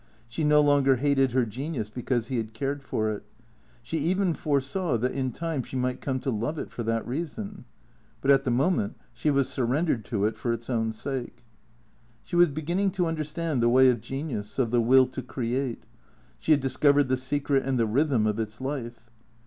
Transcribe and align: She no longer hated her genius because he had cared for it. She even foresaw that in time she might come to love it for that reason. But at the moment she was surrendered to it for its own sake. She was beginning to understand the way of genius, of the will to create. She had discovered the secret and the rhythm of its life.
She 0.27 0.43
no 0.43 0.61
longer 0.61 0.95
hated 0.95 1.33
her 1.33 1.45
genius 1.45 1.91
because 1.91 2.25
he 2.25 2.37
had 2.37 2.55
cared 2.55 2.81
for 2.81 3.11
it. 3.11 3.21
She 3.83 3.99
even 3.99 4.33
foresaw 4.33 4.97
that 4.97 5.11
in 5.11 5.31
time 5.31 5.61
she 5.61 5.75
might 5.75 6.01
come 6.01 6.19
to 6.21 6.31
love 6.31 6.57
it 6.57 6.71
for 6.71 6.81
that 6.81 7.07
reason. 7.07 7.65
But 8.19 8.31
at 8.31 8.43
the 8.43 8.49
moment 8.49 8.95
she 9.13 9.29
was 9.29 9.47
surrendered 9.47 10.03
to 10.05 10.25
it 10.25 10.35
for 10.35 10.51
its 10.53 10.71
own 10.71 10.91
sake. 10.91 11.43
She 12.23 12.35
was 12.35 12.49
beginning 12.49 12.89
to 12.93 13.05
understand 13.05 13.61
the 13.61 13.69
way 13.69 13.91
of 13.91 14.01
genius, 14.01 14.57
of 14.57 14.71
the 14.71 14.81
will 14.81 15.05
to 15.05 15.21
create. 15.21 15.83
She 16.39 16.51
had 16.51 16.61
discovered 16.61 17.07
the 17.07 17.15
secret 17.15 17.63
and 17.63 17.77
the 17.77 17.85
rhythm 17.85 18.25
of 18.25 18.39
its 18.39 18.59
life. 18.59 19.11